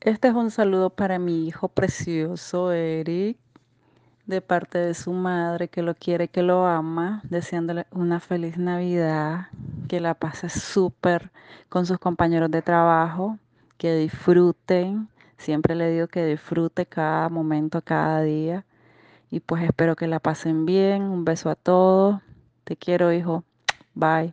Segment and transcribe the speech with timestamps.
[0.00, 3.36] Este es un saludo para mi hijo precioso, Eric,
[4.26, 9.48] de parte de su madre, que lo quiere, que lo ama, deseándole una feliz Navidad,
[9.88, 11.32] que la pase súper
[11.68, 13.38] con sus compañeros de trabajo,
[13.76, 15.08] que disfruten.
[15.36, 18.64] Siempre le digo que disfrute cada momento, cada día.
[19.32, 21.02] Y pues espero que la pasen bien.
[21.02, 22.20] Un beso a todos.
[22.62, 23.42] Te quiero, hijo.
[23.94, 24.32] Bye.